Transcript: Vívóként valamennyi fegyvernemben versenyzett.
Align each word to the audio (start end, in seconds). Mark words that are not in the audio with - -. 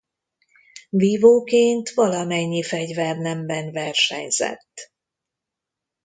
Vívóként 0.89 1.89
valamennyi 1.89 2.63
fegyvernemben 2.63 3.71
versenyzett. 3.71 4.91